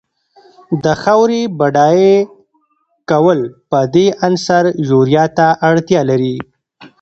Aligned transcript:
د 0.83 0.85
خاورې 1.01 1.41
بډای 1.57 2.09
کول 3.09 3.39
په 3.69 3.79
دې 3.93 4.07
عنصر 4.25 4.63
یوریا 4.89 5.25
ته 5.37 5.47
اړتیا 5.69 6.01
لري. 6.09 6.35